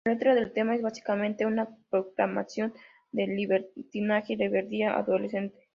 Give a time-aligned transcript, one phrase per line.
[0.03, 2.73] La letra del tema es básicamente una proclamación
[3.11, 5.69] de libertinaje y rebeldía adolescente.